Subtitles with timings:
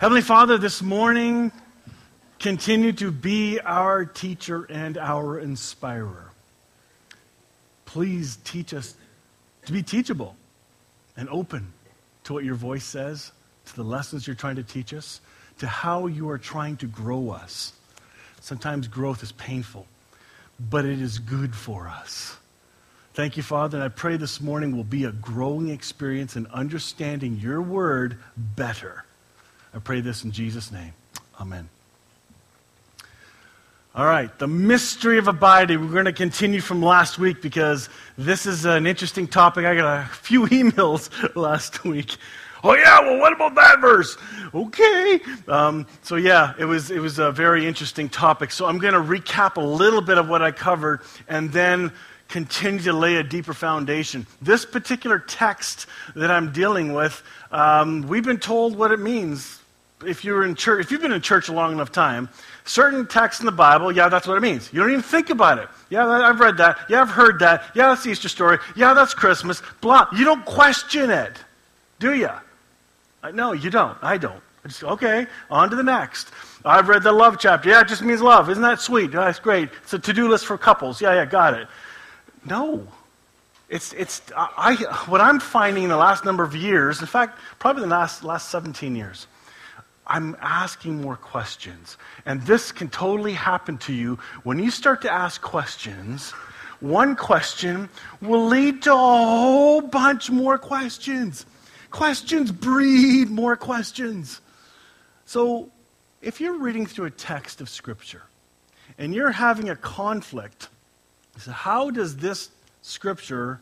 [0.00, 1.52] Heavenly Father, this morning,
[2.38, 6.30] continue to be our teacher and our inspirer.
[7.84, 8.94] Please teach us
[9.66, 10.36] to be teachable
[11.18, 11.74] and open
[12.24, 13.32] to what your voice says,
[13.66, 15.20] to the lessons you're trying to teach us,
[15.58, 17.74] to how you are trying to grow us.
[18.40, 19.86] Sometimes growth is painful,
[20.58, 22.38] but it is good for us.
[23.12, 27.36] Thank you, Father, and I pray this morning will be a growing experience in understanding
[27.36, 29.04] your word better.
[29.74, 30.92] I pray this in Jesus' name.
[31.40, 31.68] Amen.
[33.94, 35.80] All right, the mystery of abiding.
[35.80, 39.64] We're going to continue from last week because this is an interesting topic.
[39.64, 42.16] I got a few emails last week.
[42.62, 44.16] Oh yeah, well, what about that verse?
[44.54, 45.20] Okay.
[45.48, 48.52] Um, so yeah, it was it was a very interesting topic.
[48.52, 51.92] So I'm going to recap a little bit of what I covered, and then
[52.28, 54.26] continue to lay a deeper foundation.
[54.40, 59.59] This particular text that I'm dealing with, um, we've been told what it means.
[60.04, 62.28] If you're in church, if you've been in church a long enough time,
[62.64, 64.72] certain texts in the Bible, yeah, that's what it means.
[64.72, 65.68] You don't even think about it.
[65.90, 66.78] Yeah, I've read that.
[66.88, 67.64] Yeah, I've heard that.
[67.74, 68.58] Yeah, that's the Easter story.
[68.74, 69.62] Yeah, that's Christmas.
[69.80, 70.06] Blah.
[70.16, 71.32] You don't question it,
[71.98, 72.30] do you?
[73.22, 73.98] Uh, no, you don't.
[74.02, 74.42] I don't.
[74.64, 76.30] I just, okay, on to the next.
[76.64, 77.68] I've read the love chapter.
[77.68, 78.50] Yeah, it just means love.
[78.50, 79.12] Isn't that sweet?
[79.12, 79.70] That's great.
[79.82, 81.00] It's a to-do list for couples.
[81.00, 81.68] Yeah, yeah, got it.
[82.44, 82.86] No.
[83.68, 84.74] It's, it's, I,
[85.06, 88.48] what I'm finding in the last number of years, in fact, probably the last, last
[88.48, 89.26] 17 years,
[90.10, 91.96] I'm asking more questions.
[92.26, 96.32] And this can totally happen to you when you start to ask questions.
[96.80, 97.88] One question
[98.20, 101.46] will lead to a whole bunch more questions.
[101.92, 104.40] Questions breed more questions.
[105.26, 105.70] So,
[106.20, 108.22] if you're reading through a text of Scripture
[108.98, 110.68] and you're having a conflict,
[111.38, 112.50] so how does this
[112.82, 113.60] Scripture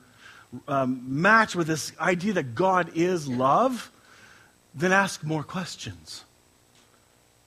[0.66, 3.92] um, match with this idea that God is love?
[4.74, 6.24] Then ask more questions.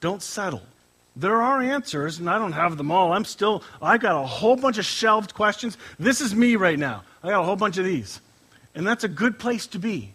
[0.02, 0.64] Don't settle.
[1.16, 3.14] There are answers, and I don't have them all.
[3.14, 5.78] I'm still, I got a whole bunch of shelved questions.
[6.00, 7.04] This is me right now.
[7.24, 8.20] I got a whole bunch of these.
[8.74, 10.14] And that's a good place to be.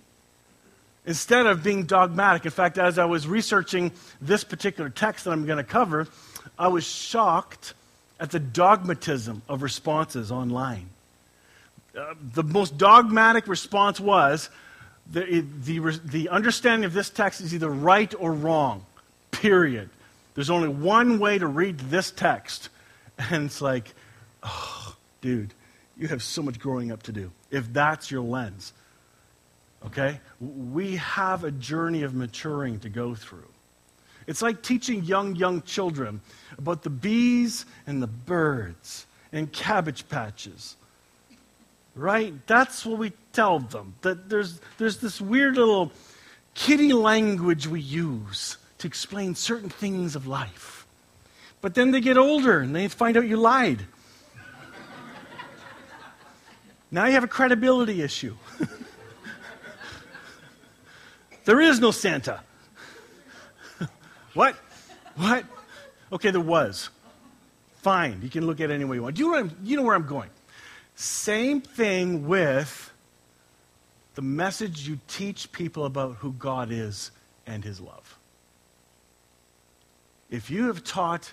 [1.05, 2.45] Instead of being dogmatic.
[2.45, 6.09] In fact, as I was researching this particular text that I'm going to cover,
[6.59, 7.75] I was shocked
[8.19, 10.89] at the dogmatism of responses online.
[11.97, 14.51] Uh, the most dogmatic response was
[15.11, 18.85] the, the, the understanding of this text is either right or wrong.
[19.47, 19.91] Period.
[20.35, 22.69] There's only one way to read this text.
[23.31, 23.95] And it's like,
[24.43, 25.55] oh, dude,
[25.97, 28.75] you have so much growing up to do if that's your lens.
[29.87, 30.21] Okay?
[30.39, 33.49] We have a journey of maturing to go through.
[34.27, 36.21] It's like teaching young, young children
[36.59, 40.77] about the bees and the birds and cabbage patches.
[41.95, 42.35] Right?
[42.47, 43.95] That's what we tell them.
[44.03, 45.93] That there's, there's this weird little
[46.55, 50.87] kitty language we use to explain certain things of life.
[51.61, 53.85] But then they get older and they find out you lied.
[56.91, 58.37] now you have a credibility issue.
[61.45, 62.41] there is no Santa.
[64.35, 64.57] what?
[65.17, 65.45] What?
[66.13, 66.91] Okay, there was.
[67.83, 69.19] Fine, you can look at it any way you want.
[69.19, 70.31] You know, you know where I'm going.
[70.97, 72.93] Same thing with
[74.15, 77.11] the message you teach people about who God is
[77.47, 78.19] and his love.
[80.37, 81.33] If you have taught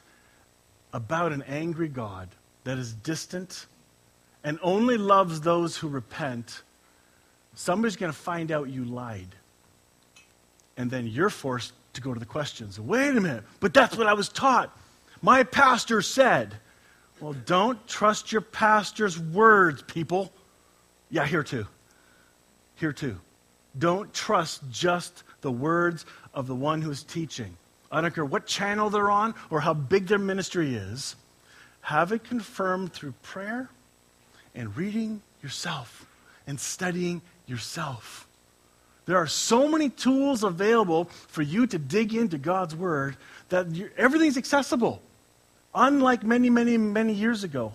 [0.94, 2.30] about an angry God
[2.64, 3.66] that is distant
[4.46, 6.64] and only loves those who repent,
[7.54, 9.36] somebody's going to find out you lied.
[10.78, 12.80] And then you're forced to go to the questions.
[12.80, 14.74] Wait a minute, but that's what I was taught.
[15.22, 16.56] My pastor said.
[17.20, 20.32] Well, don't trust your pastor's words, people.
[21.10, 21.68] Yeah, here too.
[22.76, 23.20] Here too.
[23.78, 27.58] Don't trust just the words of the one who is teaching.
[27.94, 31.16] I don't care what channel they're on or how big their ministry is.
[31.82, 33.70] Have it confirmed through prayer
[34.56, 36.06] and reading yourself
[36.48, 38.28] and studying yourself.
[39.06, 43.18] There are so many tools available for you to dig into God's Word
[43.50, 45.02] that everything's accessible.
[45.76, 47.74] Unlike many, many, many years ago,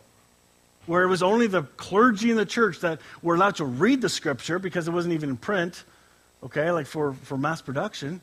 [0.86, 4.08] where it was only the clergy in the church that were allowed to read the
[4.08, 5.84] Scripture because it wasn't even in print,
[6.42, 8.20] okay, like for, for mass production.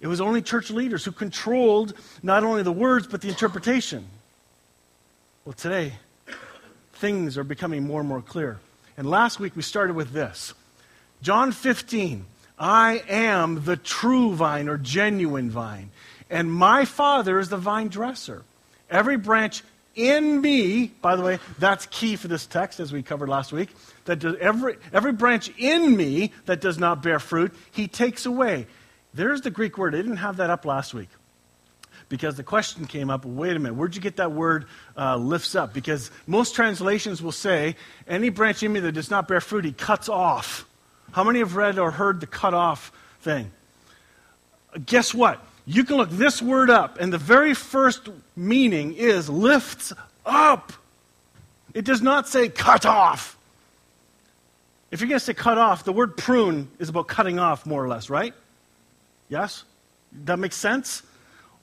[0.00, 4.04] It was only church leaders who controlled not only the words, but the interpretation.
[5.44, 5.94] Well, today,
[6.94, 8.58] things are becoming more and more clear.
[8.96, 10.54] And last week we started with this
[11.22, 12.26] John 15
[12.58, 15.90] I am the true vine or genuine vine,
[16.28, 18.42] and my Father is the vine dresser.
[18.90, 19.62] Every branch
[19.94, 23.70] in me, by the way, that's key for this text as we covered last week,
[24.04, 28.66] that does, every, every branch in me that does not bear fruit, he takes away.
[29.14, 29.94] There's the Greek word.
[29.94, 31.08] I didn't have that up last week
[32.08, 34.66] because the question came up wait a minute, where'd you get that word
[34.96, 35.74] uh, lifts up?
[35.74, 37.76] Because most translations will say,
[38.06, 40.66] any branch in me that does not bear fruit, he cuts off.
[41.12, 43.50] How many have read or heard the cut off thing?
[44.84, 45.44] Guess what?
[45.66, 49.92] You can look this word up, and the very first meaning is lifts
[50.24, 50.72] up.
[51.74, 53.36] It does not say cut off.
[54.90, 57.84] If you're going to say cut off, the word prune is about cutting off, more
[57.84, 58.32] or less, right?
[59.28, 59.64] Yes?
[60.24, 61.02] That makes sense?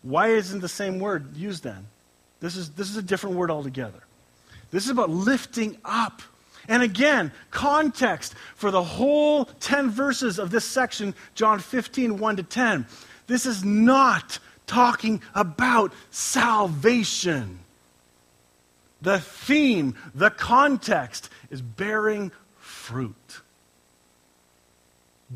[0.02, 1.88] Why isn't the same word used then?
[2.40, 4.04] This is, this is a different word altogether.
[4.72, 6.22] This is about lifting up.
[6.68, 12.44] And again, context for the whole 10 verses of this section, John 15, 1 to
[12.44, 12.86] 10.
[13.28, 17.60] This is not talking about salvation.
[19.02, 23.42] The theme, the context is bearing fruit.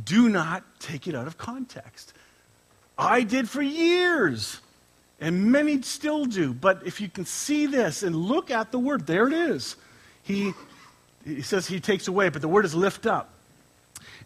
[0.03, 2.13] Do not take it out of context.
[2.99, 4.59] I did for years,
[5.21, 6.53] and many still do.
[6.53, 9.77] But if you can see this and look at the word, there it is.
[10.21, 10.51] He,
[11.23, 13.29] he says he takes away, but the word is lift up.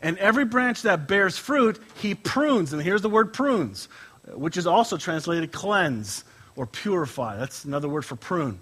[0.01, 2.73] And every branch that bears fruit, he prunes.
[2.73, 3.87] And here's the word prunes,
[4.33, 6.23] which is also translated cleanse
[6.55, 7.37] or purify.
[7.37, 8.59] That's another word for prune.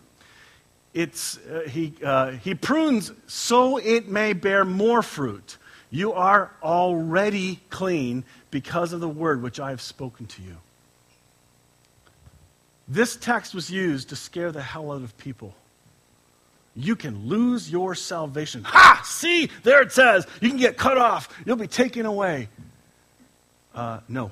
[0.93, 5.57] It's, uh, he, uh, he prunes so it may bear more fruit.
[5.91, 10.57] You are already clean because of the word which I have spoken to you.
[12.87, 15.53] This text was used to scare the hell out of people.
[16.75, 18.63] You can lose your salvation.
[18.63, 19.01] Ha!
[19.03, 20.25] See, there it says.
[20.39, 21.27] You can get cut off.
[21.45, 22.47] You'll be taken away.
[23.75, 24.31] Uh, no.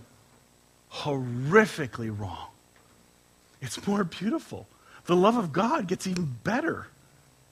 [0.91, 2.47] Horrifically wrong.
[3.61, 4.67] It's more beautiful.
[5.05, 6.87] The love of God gets even better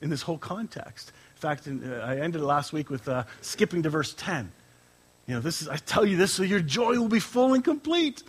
[0.01, 1.11] in this whole context.
[1.35, 4.51] In fact, in, uh, I ended last week with uh, skipping to verse 10.
[5.27, 7.63] You know, this is, I tell you this so your joy will be full and
[7.63, 8.23] complete.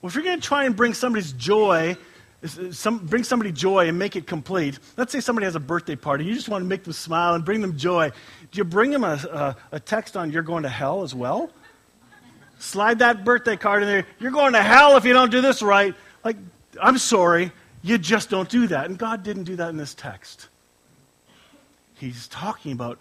[0.00, 1.96] Well, if you're going to try and bring somebody's joy,
[2.70, 6.24] some, bring somebody joy and make it complete, let's say somebody has a birthday party,
[6.24, 8.10] you just want to make them smile and bring them joy.
[8.50, 11.50] Do you bring them a, a, a text on you're going to hell as well?
[12.58, 14.06] Slide that birthday card in there.
[14.20, 15.94] You're going to hell if you don't do this right.
[16.24, 16.36] Like,
[16.80, 17.50] I'm sorry,
[17.82, 18.86] you just don't do that.
[18.86, 20.48] And God didn't do that in this text.
[22.02, 22.98] He's talking about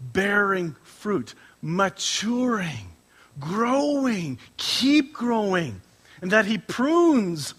[0.00, 2.92] bearing fruit, maturing,
[3.38, 5.82] growing, keep growing,
[6.22, 7.52] and that He prunes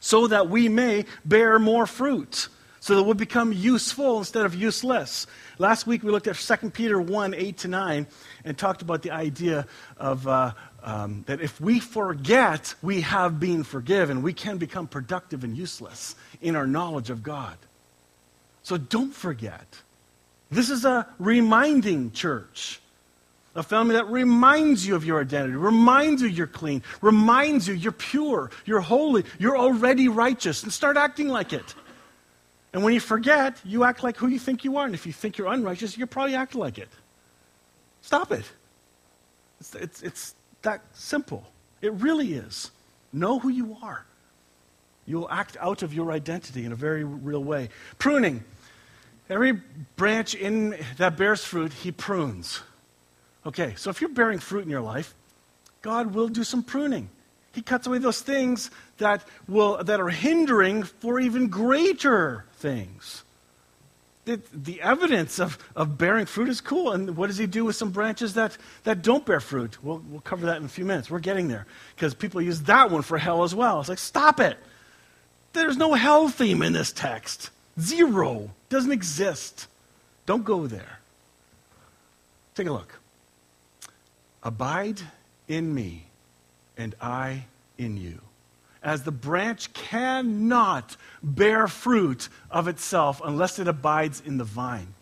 [0.00, 2.48] so that we may bear more fruit,
[2.80, 5.26] so that we'll become useful instead of useless.
[5.58, 8.06] Last week we looked at 2 Peter 1 8 to 9
[8.46, 9.66] and talked about the idea
[9.98, 10.26] of.
[10.26, 10.52] Uh,
[10.82, 16.14] um, that if we forget we have been forgiven, we can become productive and useless
[16.40, 17.56] in our knowledge of God.
[18.62, 19.82] So don't forget.
[20.50, 22.80] This is a reminding church.
[23.54, 27.90] A family that reminds you of your identity, reminds you you're clean, reminds you you're
[27.90, 31.74] pure, you're holy, you're already righteous, and start acting like it.
[32.74, 34.84] And when you forget, you act like who you think you are.
[34.84, 36.90] And if you think you're unrighteous, you probably act like it.
[38.02, 38.44] Stop it.
[39.58, 41.46] It's, it's, it's that simple.
[41.80, 42.70] It really is.
[43.12, 44.04] Know who you are.
[45.06, 47.70] You'll act out of your identity in a very real way.
[47.98, 48.44] Pruning.
[49.28, 49.52] Every
[49.96, 52.62] branch in that bears fruit, he prunes.
[53.44, 55.14] Okay, so if you're bearing fruit in your life,
[55.82, 57.10] God will do some pruning.
[57.52, 63.24] He cuts away those things that, will, that are hindering for even greater things.
[64.26, 66.92] The, the evidence of, of bearing fruit is cool.
[66.92, 69.82] And what does he do with some branches that, that don't bear fruit?
[69.82, 71.08] We'll, we'll cover that in a few minutes.
[71.08, 71.66] We're getting there.
[71.94, 73.80] Because people use that one for hell as well.
[73.80, 74.58] It's like, stop it.
[75.52, 77.50] There's no hell theme in this text.
[77.80, 78.50] Zero.
[78.68, 79.68] Doesn't exist.
[80.24, 81.00] Don't go there.
[82.54, 82.98] Take a look.
[84.42, 85.00] Abide
[85.48, 86.06] in me,
[86.76, 87.46] and I
[87.78, 88.20] in you.
[88.82, 94.94] As the branch cannot bear fruit of itself unless it abides in the vine.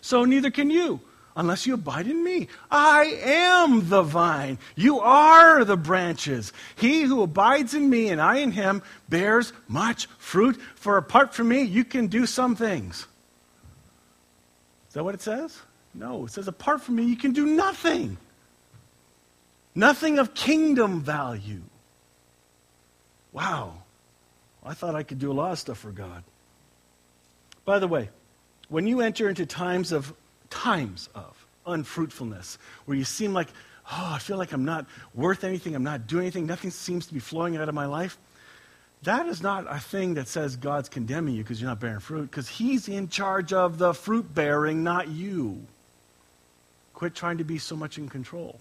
[0.00, 1.00] So neither can you
[1.36, 2.48] unless you abide in me.
[2.70, 4.58] I am the vine.
[4.74, 6.52] You are the branches.
[6.76, 11.48] He who abides in me and I in him bears much fruit, for apart from
[11.48, 13.06] me, you can do some things.
[14.88, 15.60] Is that what it says?
[15.94, 18.16] No, it says, apart from me, you can do nothing.
[19.74, 21.62] Nothing of kingdom value.
[23.32, 23.82] Wow.
[24.64, 26.24] I thought I could do a lot of stuff for God.
[27.66, 28.08] By the way,
[28.68, 30.14] when you enter into times of
[30.50, 33.48] times of unfruitfulness, where you seem like,
[33.90, 37.14] oh, I feel like I'm not worth anything, I'm not doing anything, nothing seems to
[37.14, 38.18] be flowing out of my life,
[39.02, 42.30] that is not a thing that says God's condemning you because you're not bearing fruit,
[42.30, 45.64] because He's in charge of the fruit bearing, not you.
[46.94, 48.58] Quit trying to be so much in control.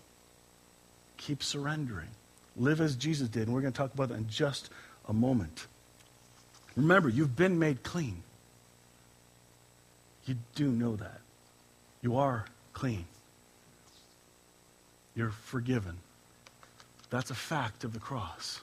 [1.18, 2.10] Keep surrendering.
[2.58, 3.44] Live as Jesus did.
[3.44, 4.70] And we're going to talk about that in just
[5.08, 5.68] a moment.
[6.76, 8.22] Remember, you've been made clean.
[10.26, 11.22] You do know that.
[12.06, 13.04] You are clean.
[15.16, 15.98] You're forgiven.
[17.10, 18.62] That's a fact of the cross.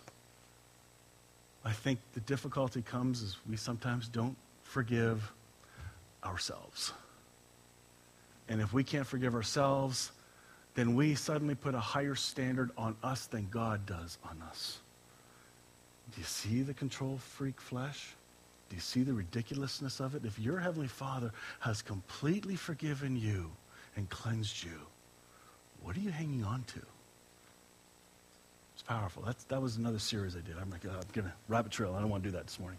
[1.65, 5.33] I think the difficulty comes is we sometimes don't forgive
[6.23, 6.93] ourselves.
[8.49, 10.13] And if we can't forgive ourselves,
[10.77, 14.79] then we suddenly put a higher standard on us than God does on us.
[16.15, 18.15] Do you see the control freak flesh?
[18.73, 20.25] Do you see the ridiculousness of it?
[20.25, 23.50] If your Heavenly Father has completely forgiven you
[23.97, 24.81] and cleansed you,
[25.83, 26.81] what are you hanging on to?
[28.73, 29.25] It's powerful.
[29.26, 30.57] That's, that was another series I did.
[30.59, 31.95] I'm, like, uh, I'm going to rabbit trail.
[31.95, 32.79] I don't want to do that this morning.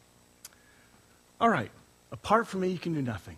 [1.40, 1.70] All right.
[2.12, 3.38] Apart from me, you can do nothing.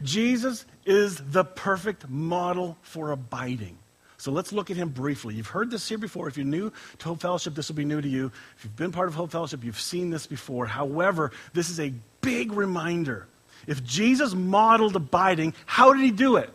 [0.00, 3.78] Jesus is the perfect model for abiding.
[4.16, 5.34] So let's look at him briefly.
[5.34, 6.28] You've heard this here before.
[6.28, 8.30] If you're new to Hope Fellowship, this will be new to you.
[8.56, 10.66] If you've been part of Hope Fellowship, you've seen this before.
[10.66, 13.26] However, this is a big reminder.
[13.66, 16.50] If Jesus modeled abiding, how did he do it?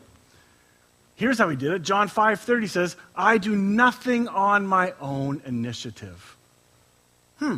[1.15, 1.81] Here's how he did it.
[1.81, 6.37] John 5:30 says, "I do nothing on my own initiative."
[7.39, 7.57] Hmm.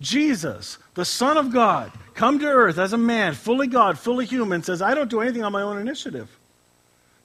[0.00, 4.62] Jesus, the Son of God, come to earth as a man, fully God, fully human,
[4.62, 6.38] says, I don't do anything on my own initiative.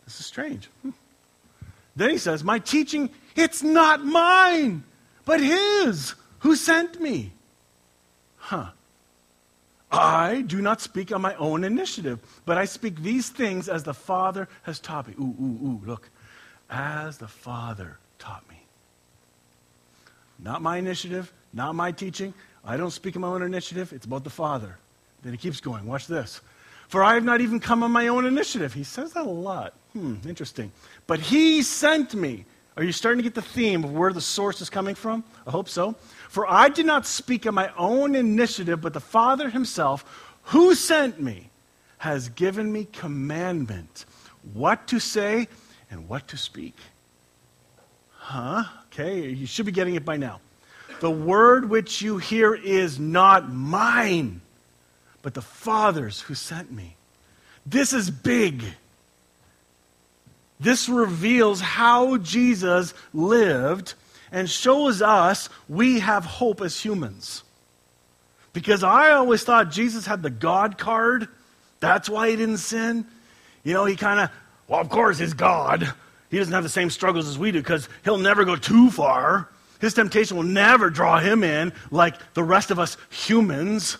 [0.06, 0.70] This is strange.
[0.82, 0.90] Hmm.
[1.96, 4.84] Then he says, My teaching, it's not mine,
[5.26, 7.32] but his who sent me.
[8.38, 8.70] Huh.
[9.92, 13.94] I do not speak on my own initiative, but I speak these things as the
[13.94, 15.14] Father has taught me.
[15.20, 16.10] Ooh, ooh, ooh, look.
[16.70, 18.62] As the Father taught me.
[20.38, 22.34] Not my initiative, not my teaching.
[22.64, 23.94] I don't speak on my own initiative.
[23.94, 24.78] It's about the Father.
[25.24, 25.86] Then he keeps going.
[25.86, 26.42] Watch this.
[26.88, 28.74] For I have not even come on my own initiative.
[28.74, 29.74] He says that a lot.
[29.96, 30.74] Hmm, interesting.
[31.08, 32.44] But he sent me.
[32.76, 35.24] Are you starting to get the theme of where the source is coming from?
[35.48, 35.96] I hope so.
[36.28, 40.04] For I did not speak on my own initiative, but the Father himself,
[40.44, 41.50] who sent me,
[42.00, 44.04] has given me commandment
[44.54, 45.48] what to say
[45.90, 46.76] and what to speak.
[48.12, 48.66] Huh?
[48.88, 50.42] Okay, you should be getting it by now.
[51.00, 54.42] The word which you hear is not mine,
[55.22, 56.98] but the Father's who sent me.
[57.66, 58.62] This is big.
[60.60, 63.94] This reveals how Jesus lived
[64.32, 67.44] and shows us we have hope as humans.
[68.54, 71.28] Because I always thought Jesus had the God card.
[71.82, 73.06] That's why he didn't sin.
[73.64, 74.30] You know, he kind of,
[74.68, 75.94] well, of course, he's God.
[76.30, 79.50] He doesn't have the same struggles as we do because he'll never go too far.
[79.82, 83.98] His temptation will never draw him in like the rest of us humans.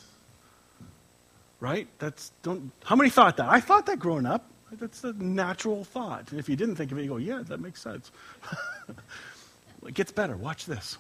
[1.60, 1.88] Right?
[2.00, 3.50] That's don't how many thought that?
[3.50, 4.50] I thought that growing up.
[4.80, 6.32] That's a natural thought.
[6.32, 8.12] And if you didn't think of it, you go, yeah, that makes sense.
[9.88, 10.36] it gets better.
[10.36, 10.98] Watch this.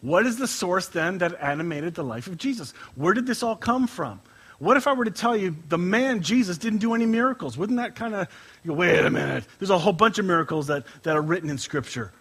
[0.00, 2.72] What is the source then that animated the life of Jesus?
[2.94, 4.20] Where did this all come from?
[4.58, 7.56] What if I were to tell you the man Jesus didn't do any miracles?
[7.58, 8.28] Wouldn't that kind of,
[8.66, 11.58] go, wait a minute, there's a whole bunch of miracles that, that are written in
[11.58, 12.12] Scripture.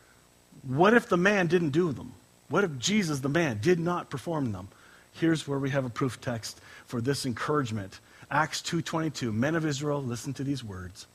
[0.66, 2.14] What if the man didn't do them?
[2.50, 4.70] What if Jesus, the man, did not perform them?
[5.14, 8.00] Here's where we have a proof text for this encouragement.
[8.32, 9.32] Acts 2:22.
[9.32, 11.08] Men of Israel, listen to these words.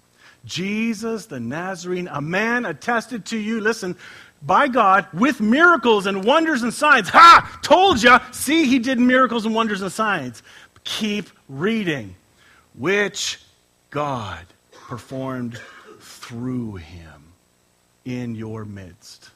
[0.45, 3.97] Jesus the Nazarene, a man attested to you, listen,
[4.43, 7.09] by God with miracles and wonders and signs.
[7.09, 7.59] Ha!
[7.63, 8.19] Told you.
[8.33, 10.43] See, he did miracles and wonders and signs.
[10.85, 12.15] Keep reading.
[12.75, 13.41] Which
[13.91, 15.59] God performed
[16.01, 17.33] through him
[18.05, 19.31] in your midst.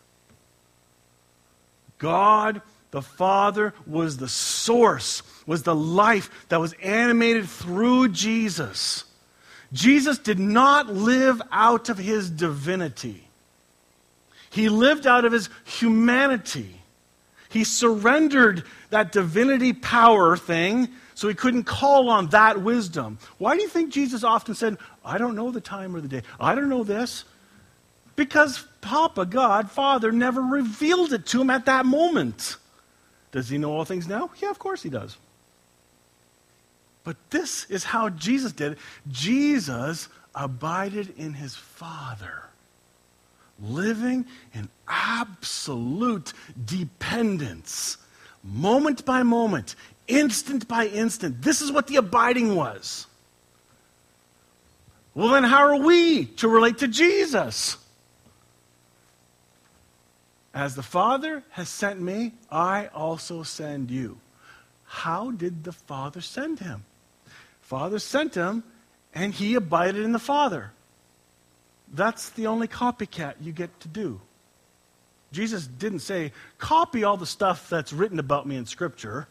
[1.98, 9.04] God the Father was the source, was the life that was animated through Jesus.
[9.72, 13.26] Jesus did not live out of his divinity.
[14.50, 16.76] He lived out of his humanity.
[17.48, 23.18] He surrendered that divinity power thing so he couldn't call on that wisdom.
[23.38, 26.22] Why do you think Jesus often said, I don't know the time or the day?
[26.38, 27.24] I don't know this.
[28.16, 32.56] Because Papa, God, Father, never revealed it to him at that moment.
[33.32, 34.30] Does he know all things now?
[34.40, 35.16] Yeah, of course he does.
[37.04, 38.78] But this is how Jesus did it.
[39.10, 42.44] Jesus abided in his Father,
[43.60, 46.32] living in absolute
[46.64, 47.96] dependence,
[48.44, 49.74] moment by moment,
[50.06, 51.42] instant by instant.
[51.42, 53.06] This is what the abiding was.
[55.14, 57.76] Well, then, how are we to relate to Jesus?
[60.54, 64.18] As the Father has sent me, I also send you.
[64.84, 66.84] How did the Father send him?
[67.62, 68.62] Father sent him,
[69.14, 70.72] and he abided in the Father.
[71.92, 74.20] That's the only copycat you get to do.
[75.32, 79.28] Jesus didn't say, copy all the stuff that's written about me in Scripture,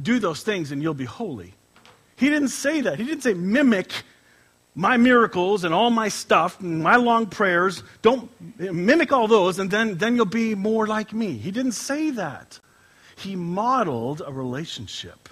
[0.00, 1.54] do those things, and you'll be holy.
[2.14, 3.00] He didn't say that.
[3.00, 4.04] He didn't say, mimic
[4.74, 7.82] my miracles and all my stuff and my long prayers.
[8.00, 11.36] Don't mimic all those, and then, then you'll be more like me.
[11.36, 12.58] He didn't say that.
[13.16, 15.28] He modeled a relationship.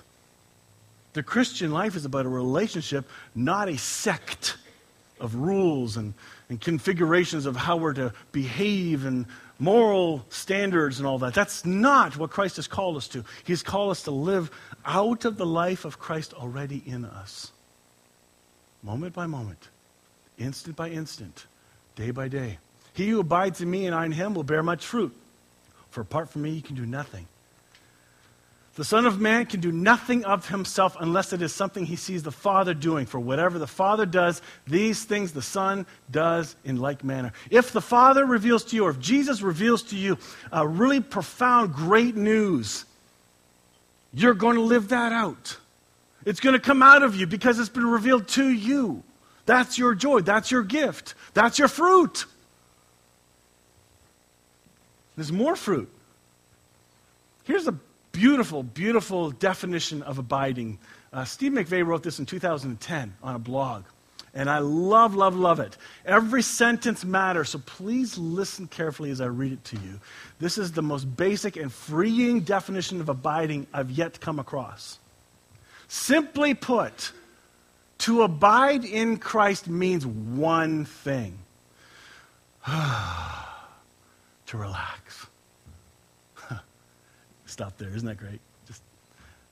[1.12, 4.56] The Christian life is about a relationship, not a sect
[5.18, 6.14] of rules and,
[6.48, 9.26] and configurations of how we're to behave and
[9.58, 11.34] moral standards and all that.
[11.34, 13.24] That's not what Christ has called us to.
[13.44, 14.50] He's called us to live
[14.84, 17.52] out of the life of Christ already in us.
[18.82, 19.68] Moment by moment,
[20.38, 21.46] instant by instant,
[21.96, 22.58] day by day.
[22.94, 25.14] He who abides in me and I in him will bear much fruit.
[25.90, 27.26] For apart from me, you can do nothing.
[28.76, 32.22] The Son of Man can do nothing of himself unless it is something he sees
[32.22, 33.04] the Father doing.
[33.04, 37.32] For whatever the Father does, these things the Son does in like manner.
[37.50, 40.16] If the Father reveals to you, or if Jesus reveals to you
[40.52, 42.86] a really profound, great news,
[44.14, 45.58] you're going to live that out.
[46.24, 49.02] It's going to come out of you because it's been revealed to you.
[49.46, 50.20] That's your joy.
[50.20, 51.14] That's your gift.
[51.34, 52.26] That's your fruit.
[55.16, 55.90] There's more fruit.
[57.44, 57.74] Here's a
[58.12, 60.78] beautiful, beautiful definition of abiding.
[61.12, 63.84] Uh, Steve McVey wrote this in 2010 on a blog.
[64.32, 65.76] And I love, love, love it.
[66.06, 70.00] Every sentence matters, so please listen carefully as I read it to you.
[70.38, 74.99] This is the most basic and freeing definition of abiding I've yet come across.
[75.92, 77.10] Simply put,
[77.98, 81.36] to abide in Christ means one thing
[82.64, 85.26] to relax.
[87.46, 87.88] Stop there.
[87.88, 88.38] Isn't that great?
[88.68, 88.82] Just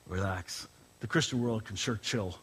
[0.06, 0.68] relax.
[1.00, 2.38] The Christian world can sure chill.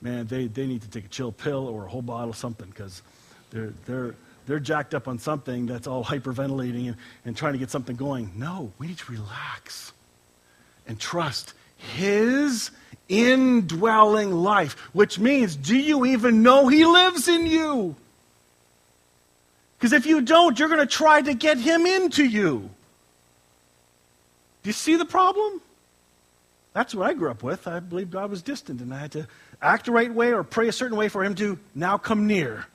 [0.00, 2.70] Man, they, they need to take a chill pill or a whole bottle of something
[2.70, 3.02] because
[3.50, 7.70] they're, they're, they're jacked up on something that's all hyperventilating and, and trying to get
[7.70, 8.32] something going.
[8.34, 9.92] No, we need to relax
[10.88, 12.72] and trust His
[13.08, 17.96] indwelling life, which means, do you even know He lives in you?
[19.78, 22.70] Because if you don't, you're going to try to get Him into you.
[24.62, 25.60] Do you see the problem?
[26.72, 27.66] That's what I grew up with.
[27.66, 29.26] I believed God was distant, and I had to
[29.60, 32.66] act the right way or pray a certain way for Him to now come near.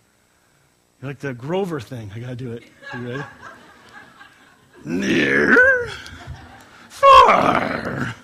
[1.01, 2.11] You're like the Grover thing.
[2.13, 2.63] I got to do it.
[2.93, 3.23] Are you ready?
[4.87, 5.89] near,
[6.89, 8.15] far.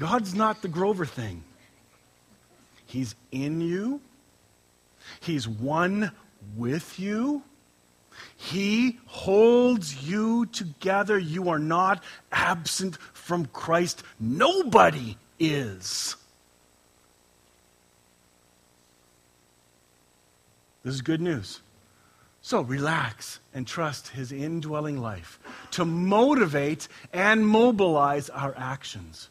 [0.00, 1.44] God's not the Grover thing.
[2.86, 4.00] He's in you.
[5.20, 6.10] He's one
[6.56, 7.42] with you.
[8.34, 11.18] He holds you together.
[11.18, 14.02] You are not absent from Christ.
[14.18, 16.16] Nobody is.
[20.82, 21.60] This is good news.
[22.40, 25.38] So relax and trust his indwelling life
[25.72, 29.28] to motivate and mobilize our actions.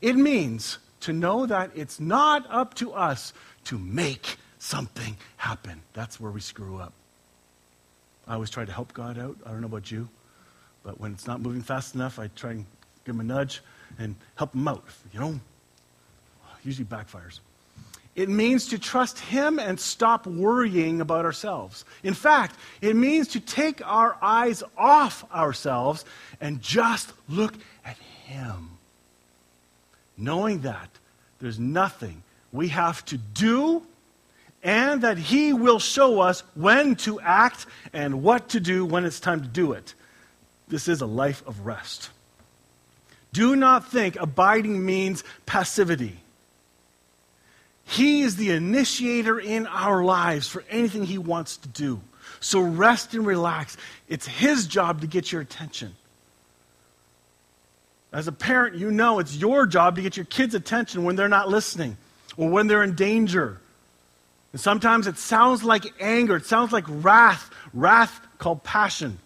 [0.00, 3.32] It means to know that it's not up to us
[3.64, 5.82] to make something happen.
[5.92, 6.92] That's where we screw up.
[8.26, 9.36] I always try to help God out.
[9.46, 10.08] I don't know about you,
[10.82, 12.66] but when it's not moving fast enough, I try and
[13.04, 13.62] give him a nudge
[13.98, 14.84] and help him out.
[15.12, 15.40] You know,
[16.64, 17.40] usually backfires.
[18.14, 21.84] It means to trust Him and stop worrying about ourselves.
[22.02, 26.04] In fact, it means to take our eyes off ourselves
[26.40, 28.77] and just look at Him.
[30.18, 30.90] Knowing that
[31.38, 33.82] there's nothing we have to do
[34.62, 39.20] and that He will show us when to act and what to do when it's
[39.20, 39.94] time to do it.
[40.66, 42.10] This is a life of rest.
[43.32, 46.18] Do not think abiding means passivity.
[47.84, 52.00] He is the initiator in our lives for anything He wants to do.
[52.40, 53.76] So rest and relax.
[54.08, 55.94] It's His job to get your attention.
[58.12, 61.28] As a parent, you know it's your job to get your kids' attention when they're
[61.28, 61.96] not listening
[62.36, 63.60] or when they're in danger
[64.52, 69.18] and sometimes it sounds like anger, it sounds like wrath, wrath called passion.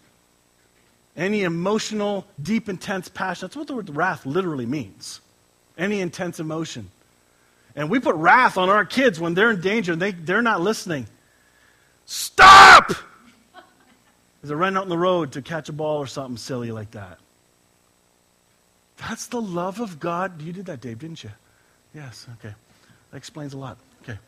[1.15, 3.47] Any emotional, deep, intense passion.
[3.47, 5.21] That's what the word wrath literally means.
[5.77, 6.89] Any intense emotion.
[7.75, 10.61] And we put wrath on our kids when they're in danger and they, they're not
[10.61, 11.07] listening.
[12.05, 12.91] Stop!
[14.41, 16.91] As they run out on the road to catch a ball or something silly like
[16.91, 17.19] that.
[18.97, 20.41] That's the love of God.
[20.41, 21.31] You did that, Dave, didn't you?
[21.93, 22.53] Yes, okay.
[23.11, 23.77] That explains a lot.
[24.03, 24.17] Okay.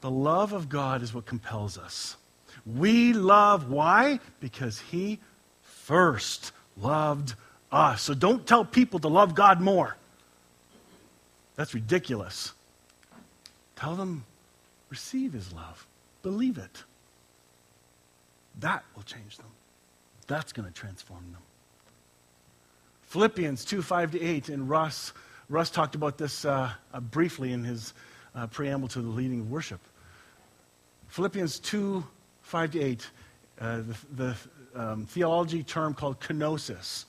[0.00, 2.16] The love of God is what compels us.
[2.64, 4.20] We love, why?
[4.38, 5.18] Because He
[5.62, 7.34] first loved
[7.72, 8.02] us.
[8.02, 9.96] So don't tell people to love God more.
[11.56, 12.52] That's ridiculous.
[13.74, 14.24] Tell them,
[14.88, 15.84] receive His love.
[16.22, 16.84] believe it.
[18.60, 19.50] That will change them.
[20.28, 21.42] That's going to transform them.
[23.08, 25.14] Philippians 2 5 to 8, and Russ,
[25.48, 27.94] Russ talked about this uh, uh, briefly in his
[28.34, 29.80] uh, preamble to the leading of worship.
[31.08, 32.04] Philippians 2
[32.42, 33.10] 5 to 8,
[33.60, 34.36] uh, the, the
[34.74, 37.06] um, theology term called kenosis,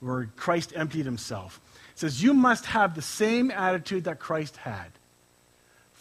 [0.00, 1.60] where Christ emptied himself.
[1.92, 4.97] It says, You must have the same attitude that Christ had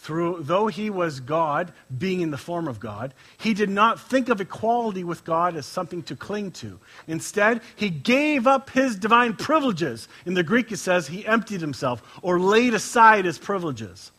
[0.08, 4.30] through, though he was God, being in the form of God, he did not think
[4.30, 6.80] of equality with God as something to cling to.
[7.10, 10.08] Instead, he gave up his divine privileges.
[10.26, 14.14] In the Greek, it says he emptied himself or laid aside his privileges.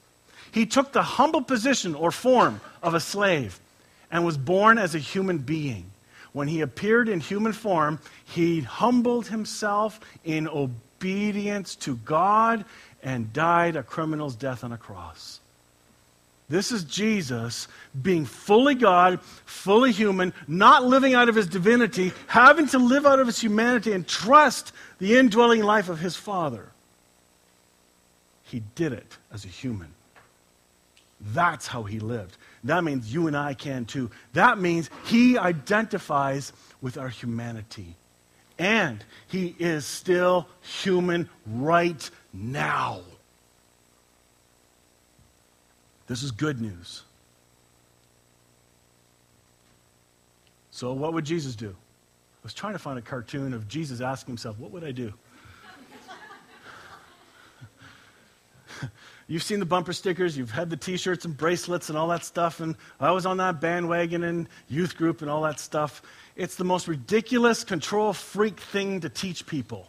[0.52, 3.58] He took the humble position or form of a slave
[4.10, 5.90] and was born as a human being.
[6.34, 12.66] When he appeared in human form, he humbled himself in obedience to God
[13.02, 15.40] and died a criminal's death on a cross.
[16.48, 17.68] This is Jesus
[18.00, 23.20] being fully God, fully human, not living out of his divinity, having to live out
[23.20, 26.68] of his humanity and trust the indwelling life of his Father.
[28.44, 29.88] He did it as a human.
[31.20, 32.38] That's how he lived.
[32.64, 34.10] That means you and I can too.
[34.32, 37.94] That means he identifies with our humanity.
[38.58, 43.02] And he is still human right now.
[46.08, 47.02] This is good news.
[50.70, 51.68] So, what would Jesus do?
[51.68, 51.74] I
[52.42, 55.12] was trying to find a cartoon of Jesus asking himself, What would I do?
[59.28, 62.24] You've seen the bumper stickers, you've had the t shirts and bracelets and all that
[62.24, 66.00] stuff, and I was on that bandwagon and youth group and all that stuff.
[66.34, 69.88] It's the most ridiculous control freak thing to teach people.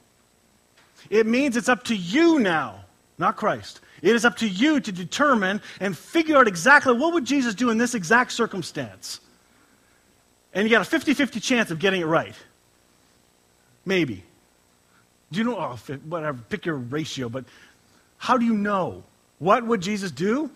[1.10, 2.84] It means it's up to you now,
[3.17, 3.79] not Christ.
[4.01, 7.69] It is up to you to determine and figure out exactly what would Jesus do
[7.69, 9.19] in this exact circumstance.
[10.53, 12.35] And you got a 50-50 chance of getting it right.
[13.85, 14.23] Maybe.
[15.31, 17.45] Do you know, oh, whatever, pick your ratio, but
[18.17, 19.03] how do you know?
[19.38, 20.49] What would Jesus do?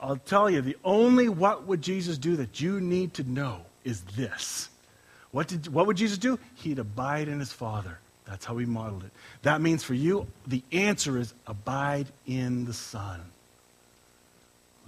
[0.00, 4.02] I'll tell you, the only what would Jesus do that you need to know is
[4.16, 4.70] this.
[5.30, 6.38] What, did, what would Jesus do?
[6.54, 7.98] He'd abide in his Father.
[8.30, 9.10] That's how he modeled it.
[9.42, 13.20] That means for you, the answer is abide in the Son.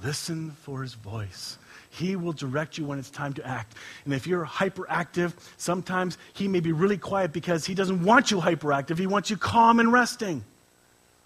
[0.03, 1.59] Listen for his voice.
[1.91, 3.75] He will direct you when it's time to act.
[4.05, 8.39] And if you're hyperactive, sometimes he may be really quiet because he doesn't want you
[8.39, 8.97] hyperactive.
[8.97, 10.45] He wants you calm and resting.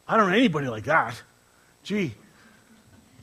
[0.08, 1.20] I don't know anybody like that.
[1.82, 2.14] Gee.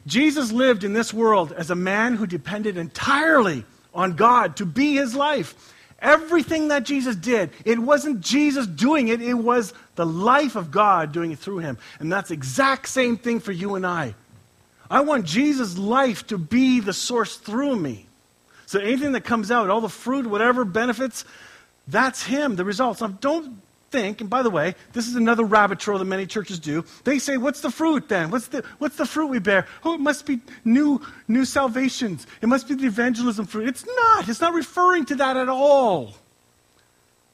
[0.05, 4.93] Jesus lived in this world as a man who depended entirely on God to be
[4.95, 5.73] his life.
[6.03, 11.13] Everything that Jesus did, it wasn't Jesus doing it, it was the life of God
[11.13, 11.77] doing it through him.
[11.99, 14.13] And that's exact same thing for you and I.
[14.91, 18.05] I want Jesus' life to be the source through me.
[18.65, 21.23] So anything that comes out, all the fruit, whatever benefits,
[21.87, 22.99] that's him, the results.
[22.99, 23.61] Now, don't
[23.93, 26.83] think, and by the way, this is another rabbit trail that many churches do.
[27.03, 28.31] They say, What's the fruit then?
[28.31, 29.67] What's the, what's the fruit we bear?
[29.85, 32.25] Oh, it must be new, new salvations.
[32.41, 33.69] It must be the evangelism fruit.
[33.69, 34.27] It's not.
[34.27, 36.15] It's not referring to that at all.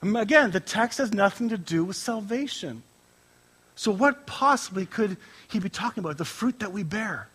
[0.04, 2.84] Um, again, the text has nothing to do with salvation.
[3.76, 5.16] So, what possibly could
[5.48, 6.18] he be talking about?
[6.18, 7.30] The fruit that we bear.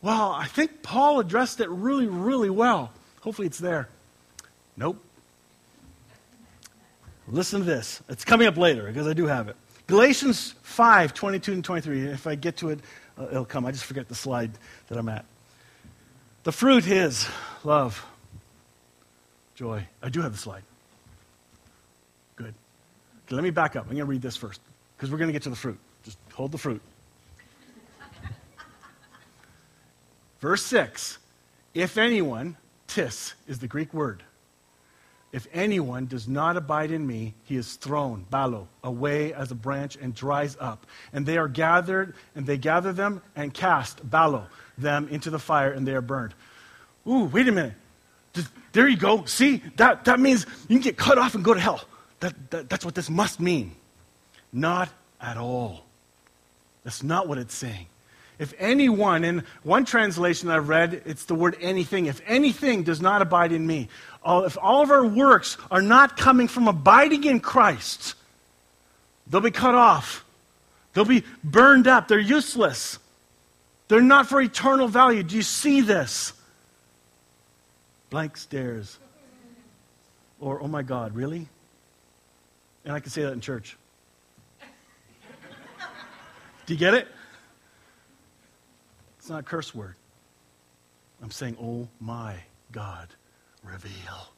[0.00, 2.92] Well, I think Paul addressed it really, really well.
[3.20, 3.88] Hopefully, it's there.
[4.76, 5.02] Nope.
[7.28, 8.02] Listen to this.
[8.08, 9.56] It's coming up later because I do have it.
[9.86, 12.06] Galatians 5 22 and 23.
[12.06, 12.80] If I get to it,
[13.18, 13.66] uh, it'll come.
[13.66, 14.52] I just forget the slide
[14.88, 15.24] that I'm at.
[16.44, 17.26] The fruit is
[17.64, 18.04] love,
[19.54, 19.86] joy.
[20.02, 20.62] I do have the slide.
[22.36, 22.54] Good.
[23.30, 23.84] Let me back up.
[23.84, 24.60] I'm going to read this first
[24.96, 25.78] because we're going to get to the fruit.
[26.04, 26.80] Just hold the fruit.
[30.40, 31.18] Verse 6
[31.74, 34.22] If anyone, tis is the Greek word
[35.32, 39.96] if anyone does not abide in me, he is thrown, balo, away as a branch
[39.96, 40.86] and dries up.
[41.12, 44.46] And they are gathered, and they gather them and cast, balo,
[44.78, 46.34] them into the fire, and they are burned.
[47.06, 47.74] Ooh, wait a minute.
[48.72, 49.24] There you go.
[49.24, 51.82] See, that, that means you can get cut off and go to hell.
[52.20, 53.72] That, that, that's what this must mean.
[54.52, 55.84] Not at all.
[56.84, 57.86] That's not what it's saying.
[58.38, 62.06] If anyone, in one translation I've read, it's the word anything.
[62.06, 63.88] If anything does not abide in me,
[64.26, 68.14] if all of our works are not coming from abiding in Christ,
[69.26, 70.24] they'll be cut off.
[70.92, 72.08] They'll be burned up.
[72.08, 72.98] They're useless.
[73.88, 75.22] They're not for eternal value.
[75.22, 76.32] Do you see this?
[78.10, 78.98] Blank stares.
[80.40, 81.46] Or, oh my God, really?
[82.84, 83.76] And I can say that in church.
[86.66, 87.06] Do you get it?
[89.18, 89.94] It's not a curse word.
[91.22, 92.36] I'm saying, oh my
[92.72, 93.08] God,
[93.66, 94.28] reveal,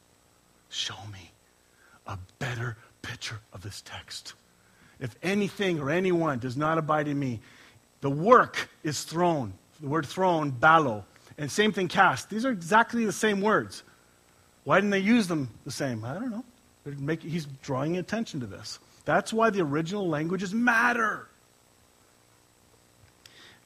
[0.69, 1.31] show me
[2.07, 4.33] a better picture of this text.
[4.99, 7.39] If anything or anyone does not abide in me,
[8.01, 9.53] the work is thrown.
[9.81, 11.05] The word thrown, ballo.
[11.37, 12.29] And same thing, cast.
[12.29, 13.83] These are exactly the same words.
[14.65, 16.03] Why didn't they use them the same?
[16.03, 16.43] I don't know.
[17.21, 18.79] He's drawing attention to this.
[19.05, 21.27] That's why the original languages matter.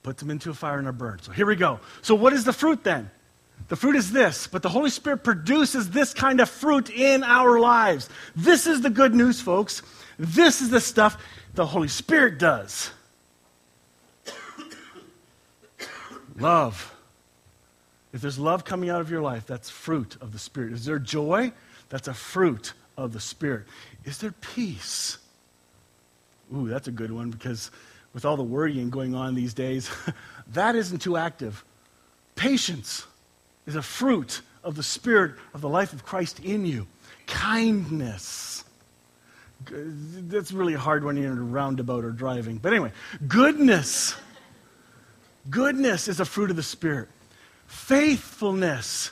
[0.04, 1.24] Put them into a fire and are burned.
[1.24, 1.80] So here we go.
[2.02, 3.10] So, what is the fruit then?
[3.70, 7.60] The fruit is this, but the Holy Spirit produces this kind of fruit in our
[7.60, 8.10] lives.
[8.36, 9.82] This is the good news, folks.
[10.20, 11.18] This is the stuff
[11.54, 12.92] the Holy Spirit does.
[16.38, 16.94] love.
[18.12, 20.74] If there's love coming out of your life, that's fruit of the Spirit.
[20.74, 21.52] Is there joy?
[21.90, 23.66] That's a fruit of the Spirit.
[24.04, 25.18] Is there peace?
[26.56, 27.72] Ooh, that's a good one because
[28.14, 29.90] with all the worrying going on these days,
[30.54, 31.64] that isn't too active.
[32.36, 33.08] Patience
[33.66, 36.88] is a fruit of the Spirit of the life of Christ in you.
[37.28, 38.64] Kindness.
[39.66, 42.58] That's really hard when you're in a roundabout or driving.
[42.58, 42.92] But anyway,
[43.28, 44.16] goodness.
[45.50, 47.10] Goodness is a fruit of the Spirit.
[47.68, 49.12] Faithfulness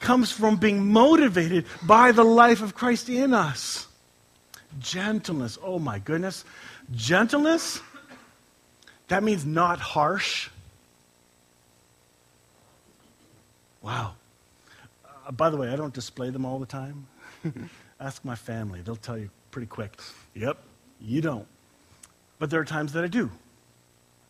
[0.00, 3.88] comes from being motivated by the life of Christ in us.
[4.78, 5.58] Gentleness.
[5.62, 6.44] Oh my goodness.
[6.92, 7.80] Gentleness,
[9.08, 10.50] that means not harsh.
[13.84, 14.14] Wow.
[15.04, 17.06] Uh, by the way, I don't display them all the time.
[18.00, 20.00] Ask my family, they'll tell you pretty quick.
[20.34, 20.56] Yep,
[21.00, 21.46] you don't.
[22.38, 23.30] But there are times that I do.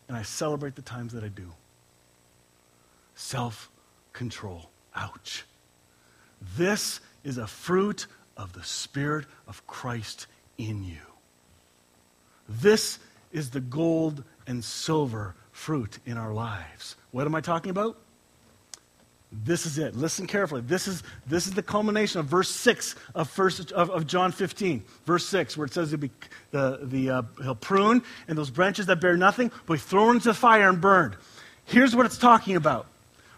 [0.08, 1.52] And I celebrate the times that I do.
[3.14, 3.70] Self
[4.12, 4.70] control.
[4.96, 5.44] Ouch.
[6.56, 10.26] This is a fruit of the Spirit of Christ
[10.58, 10.98] in you.
[12.48, 12.98] This
[13.32, 16.96] is the gold and silver fruit in our lives.
[17.12, 17.96] What am I talking about?
[19.42, 19.96] This is it.
[19.96, 20.60] Listen carefully.
[20.60, 24.84] This is, this is the culmination of verse 6 of, first, of, of John 15.
[25.06, 26.10] Verse 6, where it says he'll, be,
[26.50, 30.28] the, the, uh, he'll prune, and those branches that bear nothing will be thrown into
[30.28, 31.16] the fire and burned.
[31.64, 32.86] Here's what it's talking about.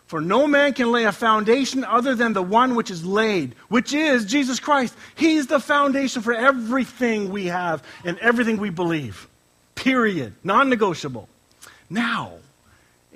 [0.06, 3.92] For no man can lay a foundation other than the one which is laid, which
[3.92, 4.94] is Jesus Christ.
[5.16, 9.28] He's the foundation for everything we have and everything we believe.
[9.74, 10.34] Period.
[10.44, 11.28] Non negotiable.
[11.90, 12.34] Now,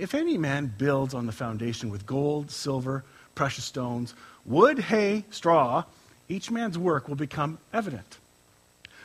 [0.00, 4.14] if any man builds on the foundation with gold, silver, precious stones,
[4.46, 5.84] wood, hay, straw,
[6.28, 8.18] each man's work will become evident.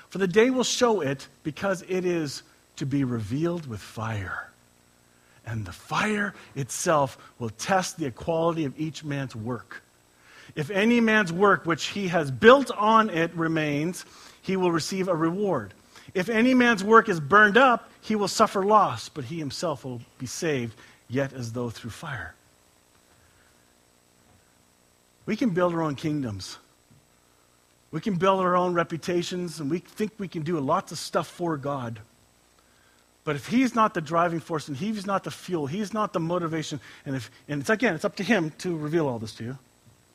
[0.10, 2.44] For the day will show it because it is
[2.78, 4.50] to be revealed with fire.
[5.46, 9.84] And the fire itself will test the equality of each man's work.
[10.56, 14.06] If any man's work which he has built on it remains,
[14.42, 15.74] he will receive a reward.
[16.14, 20.00] If any man's work is burned up, he will suffer loss, but he himself will
[20.20, 20.78] be saved,
[21.10, 22.36] yet as though through fire.
[25.26, 26.60] We can build our own kingdoms.
[27.90, 31.28] We can build our own reputations, and we think we can do lots of stuff
[31.28, 32.00] for God.
[33.24, 36.20] But if He's not the driving force, and He's not the fuel, He's not the
[36.20, 39.44] motivation, and, if, and it's again, it's up to Him to reveal all this to
[39.44, 39.58] you.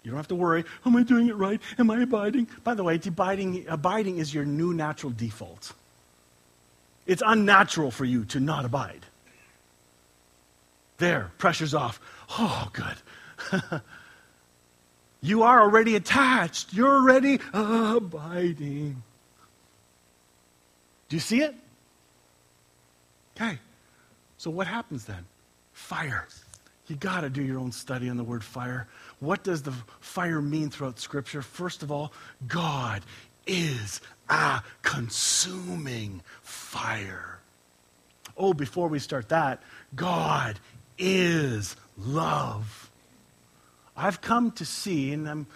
[0.04, 0.64] You don't have to worry.
[0.86, 1.60] Am I doing it right?
[1.76, 2.46] Am I abiding?
[2.62, 5.72] By the way, abiding, abiding is your new natural default.
[7.10, 9.04] It's unnatural for you to not abide.
[10.98, 12.00] There, pressure's off.
[12.38, 13.80] Oh, good.
[15.20, 16.72] you are already attached.
[16.72, 19.02] You're already abiding.
[21.08, 21.56] Do you see it?
[23.36, 23.58] Okay.
[24.38, 25.26] So what happens then?
[25.72, 26.28] Fire.
[26.86, 28.86] You got to do your own study on the word fire.
[29.18, 31.42] What does the fire mean throughout Scripture?
[31.42, 32.12] First of all,
[32.46, 33.02] God
[33.50, 37.40] is a consuming fire.
[38.36, 39.60] Oh, before we start that,
[39.96, 40.60] God
[40.96, 42.90] is love.
[43.96, 45.46] I've come to see, and I'm,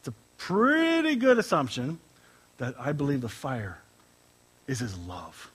[0.00, 2.00] it's a pretty good assumption,
[2.58, 3.78] that I believe the fire
[4.66, 5.50] is his love.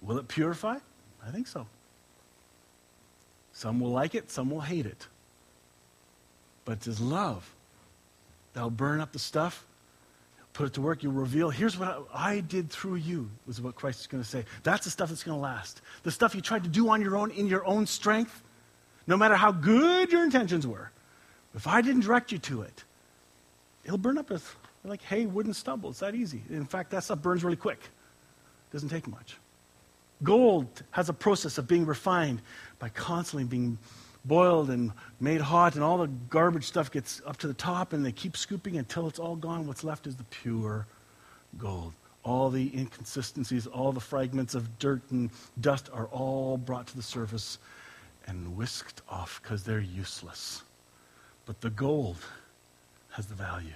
[0.00, 0.78] Will it purify?
[1.26, 1.66] I think so.
[3.52, 5.08] Some will like it, some will hate it.
[6.64, 7.50] But it's his love
[8.54, 9.64] that'll burn up the stuff
[10.58, 14.00] put it to work, You'll reveal, here's what I did through you, was what Christ
[14.00, 14.44] is going to say.
[14.64, 15.82] That's the stuff that's going to last.
[16.02, 18.42] The stuff you tried to do on your own, in your own strength,
[19.06, 20.90] no matter how good your intentions were,
[21.54, 22.82] if I didn't direct you to it,
[23.84, 24.44] it'll burn up as
[24.82, 25.90] like hay, wood, and stubble.
[25.90, 26.42] It's that easy.
[26.50, 27.78] In fact, that stuff burns really quick.
[27.78, 29.36] It doesn't take much.
[30.24, 32.42] Gold has a process of being refined
[32.80, 33.78] by constantly being
[34.28, 38.04] boiled and made hot, and all the garbage stuff gets up to the top, and
[38.04, 39.66] they keep scooping until it's all gone.
[39.66, 40.86] What's left is the pure
[41.58, 41.94] gold.
[42.22, 47.02] All the inconsistencies, all the fragments of dirt and dust are all brought to the
[47.02, 47.58] surface,
[48.26, 50.62] and whisked off because they're useless.
[51.46, 52.18] But the gold
[53.12, 53.72] has the value.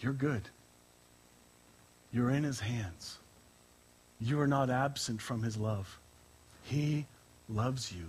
[0.00, 0.42] You're good.
[2.12, 3.18] You're in his hands.
[4.20, 5.98] You are not absent from his love.
[6.62, 7.06] He
[7.48, 8.06] loves you.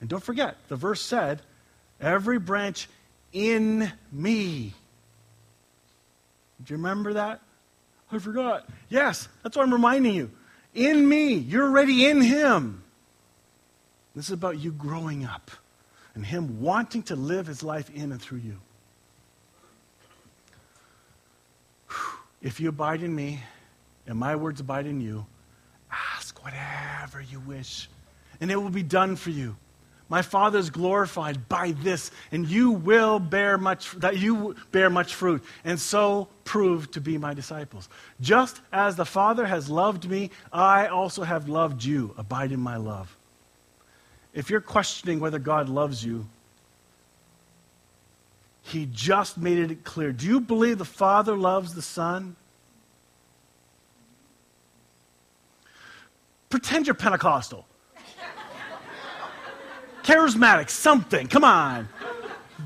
[0.00, 1.42] And don't forget, the verse said,
[2.00, 2.88] every branch
[3.32, 4.72] in me.
[6.64, 7.40] Do you remember that?
[8.12, 8.68] I forgot.
[8.88, 10.30] Yes, that's what I'm reminding you.
[10.74, 11.34] In me.
[11.34, 12.82] You're already in him.
[14.14, 15.50] This is about you growing up
[16.14, 18.56] and him wanting to live his life in and through you.
[22.42, 23.40] If you abide in me
[24.06, 25.26] and my words abide in you,
[25.90, 27.88] ask whatever you wish,
[28.40, 29.56] and it will be done for you.
[30.10, 35.14] My Father is glorified by this, and you will bear much that you bear much
[35.14, 37.88] fruit, and so prove to be my disciples.
[38.20, 42.12] Just as the Father has loved me, I also have loved you.
[42.18, 43.16] Abide in my love.
[44.34, 46.26] If you're questioning whether God loves you,
[48.62, 50.10] he just made it clear.
[50.12, 52.34] Do you believe the Father loves the Son?
[56.48, 57.64] Pretend you're Pentecostal.
[60.10, 61.28] Charismatic, something.
[61.28, 61.88] Come on.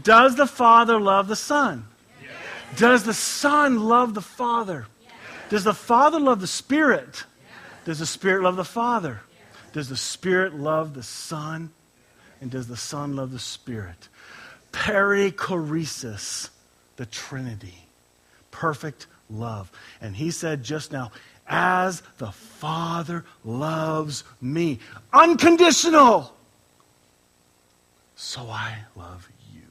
[0.02, 1.87] Does the Father love the Son?
[2.22, 2.33] Yes.
[2.78, 4.87] Does the Son love the Father?
[5.02, 5.12] Yes.
[5.50, 7.04] Does the Father love the Spirit?
[7.12, 7.85] Yes.
[7.85, 9.20] Does the Spirit love the Father?
[9.74, 11.70] Does the Spirit love the Son?
[12.40, 14.09] And does the Son love the Spirit?
[14.72, 16.48] Perichoresis,
[16.96, 17.88] the Trinity.
[18.52, 19.70] Perfect love.
[20.00, 21.12] And he said just now,
[21.46, 24.78] as the Father loves me.
[25.12, 26.35] Unconditional.
[28.16, 29.62] So I love you.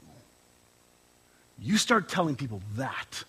[1.58, 3.24] You start telling people that.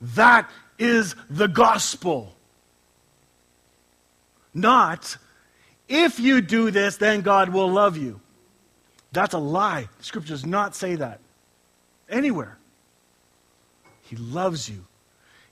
[0.00, 2.34] That is the gospel.
[4.54, 5.16] Not,
[5.88, 8.20] if you do this, then God will love you.
[9.12, 9.88] That's a lie.
[10.00, 11.20] Scripture does not say that
[12.08, 12.56] anywhere.
[14.02, 14.84] He loves you.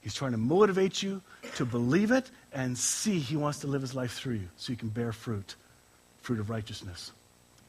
[0.01, 1.21] He's trying to motivate you
[1.55, 4.77] to believe it and see He wants to live His life through you so you
[4.77, 5.55] can bear fruit,
[6.21, 7.11] fruit of righteousness.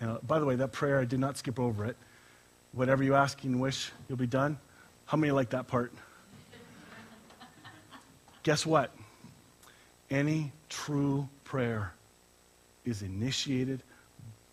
[0.01, 1.97] By the way, that prayer, I did not skip over it.
[2.73, 4.59] Whatever you ask and wish, you'll be done.
[5.07, 5.93] How many like that part?
[8.43, 8.95] Guess what?
[10.11, 11.95] Any true prayer
[12.85, 13.83] is initiated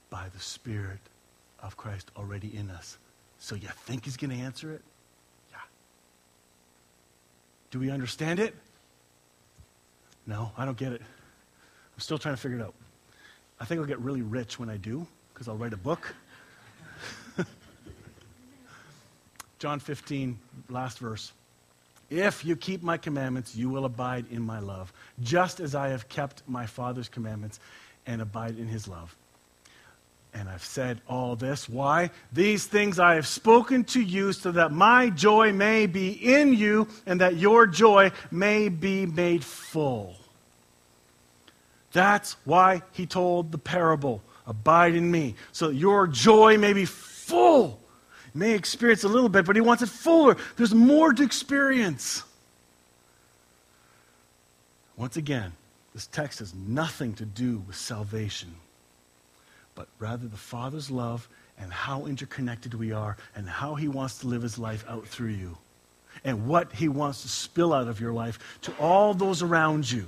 [0.09, 0.99] by the Spirit
[1.59, 2.97] of Christ already in us.
[3.39, 4.81] So you think He's going to answer it?
[5.51, 5.57] Yeah.
[7.71, 8.55] Do we understand it?
[10.25, 11.01] No, I don't get it.
[11.01, 12.73] I'm still trying to figure it out.
[13.59, 16.13] I think I'll get really rich when I do because I'll write a book.
[19.59, 20.37] John 15,
[20.69, 21.31] last verse.
[22.09, 26.07] If you keep my commandments, you will abide in my love, just as I have
[26.09, 27.59] kept my Father's commandments
[28.05, 29.15] and abide in his love.
[30.35, 31.69] And I've said all this.
[31.69, 32.09] Why?
[32.31, 36.87] These things I have spoken to you so that my joy may be in you
[37.05, 40.15] and that your joy may be made full.
[41.91, 47.79] That's why he told the parable Abide in me, so your joy may be full.
[48.33, 50.37] You may experience a little bit, but he wants it fuller.
[50.57, 52.23] There's more to experience.
[54.97, 55.53] Once again,
[55.93, 58.55] this text has nothing to do with salvation,
[59.75, 61.27] but rather the Father's love
[61.57, 65.29] and how interconnected we are and how he wants to live his life out through
[65.29, 65.57] you
[66.23, 70.07] and what he wants to spill out of your life to all those around you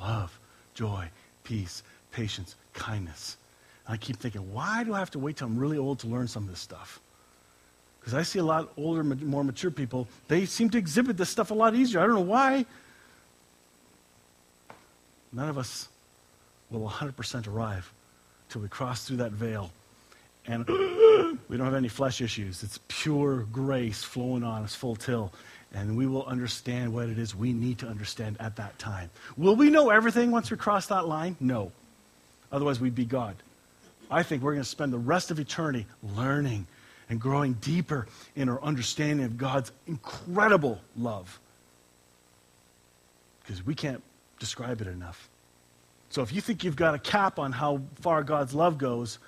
[0.00, 0.38] love,
[0.74, 1.08] joy,
[1.44, 3.36] peace, patience, kindness,
[3.88, 6.28] I keep thinking, why do I have to wait till I'm really old to learn
[6.28, 7.00] some of this stuff?
[8.00, 11.50] Because I see a lot older, more mature people, they seem to exhibit this stuff
[11.50, 12.00] a lot easier.
[12.00, 12.66] I don't know why.
[15.32, 15.88] None of us
[16.70, 17.92] will 100% arrive
[18.48, 19.70] till we cross through that veil.
[20.46, 20.66] And
[21.48, 22.62] we don't have any flesh issues.
[22.62, 25.32] It's pure grace flowing on us full till.
[25.72, 29.10] And we will understand what it is we need to understand at that time.
[29.36, 31.36] Will we know everything once we cross that line?
[31.40, 31.72] No.
[32.50, 33.36] Otherwise, we'd be God.
[34.12, 36.66] I think we're going to spend the rest of eternity learning
[37.08, 38.06] and growing deeper
[38.36, 41.40] in our understanding of God's incredible love.
[43.40, 44.02] Because we can't
[44.38, 45.30] describe it enough.
[46.10, 49.18] So if you think you've got a cap on how far God's love goes,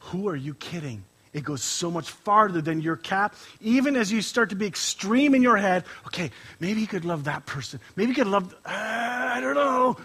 [0.00, 1.04] who are you kidding?
[1.32, 3.36] It goes so much farther than your cap.
[3.60, 7.24] Even as you start to be extreme in your head, okay, maybe you could love
[7.24, 7.78] that person.
[7.94, 9.96] Maybe you could love, uh, I don't know.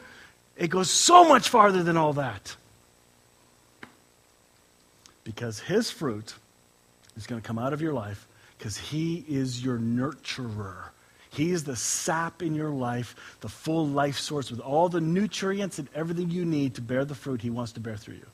[0.56, 2.56] It goes so much farther than all that
[5.28, 6.34] because his fruit
[7.18, 10.86] is going to come out of your life because he is your nurturer.
[11.30, 15.80] He is the sap in your life, the full life source with all the nutrients
[15.80, 18.26] and everything you need to bear the fruit he wants to bear through you.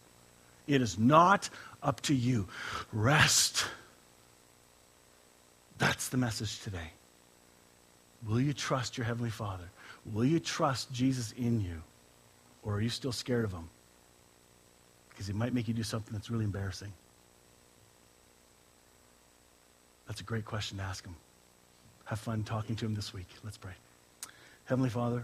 [0.68, 1.50] It is not
[1.82, 2.48] up to you.
[2.92, 3.66] Rest.
[5.80, 6.92] That's the message today.
[8.28, 9.66] Will you trust your Heavenly Father?
[10.14, 11.82] Will you trust Jesus in you?
[12.62, 13.68] Or are you still scared of Him?
[15.14, 16.92] Because He might make you do something that's really embarrassing.
[20.08, 21.16] That's a great question to ask Him.
[22.06, 23.28] Have fun talking to Him this week.
[23.44, 23.74] Let's pray.
[24.66, 25.24] Heavenly Father,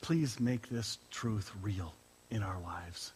[0.00, 1.92] please make this truth real
[2.30, 3.12] in our lives.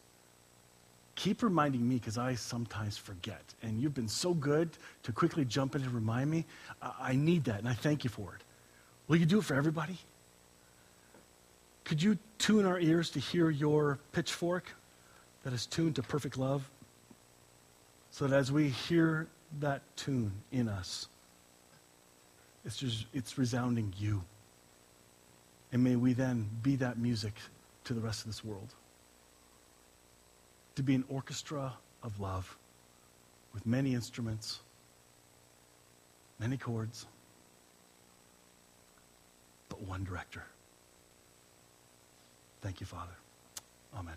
[1.14, 3.42] Keep reminding me because I sometimes forget.
[3.62, 4.70] And you've been so good
[5.02, 6.46] to quickly jump in and remind me.
[6.80, 8.42] I need that, and I thank you for it.
[9.11, 9.98] Will you do it for everybody?
[11.82, 14.72] Could you tune our ears to hear your pitchfork
[15.42, 16.70] that is tuned to perfect love?
[18.12, 19.26] So that as we hear
[19.58, 21.08] that tune in us,
[22.64, 24.22] it's just it's resounding you.
[25.72, 27.34] And may we then be that music
[27.84, 28.76] to the rest of this world.
[30.76, 31.72] To be an orchestra
[32.04, 32.56] of love
[33.52, 34.61] with many instruments,
[36.38, 37.06] many chords,
[39.70, 40.44] but one director.
[42.60, 43.16] Thank you, Father.
[43.96, 44.16] Amen.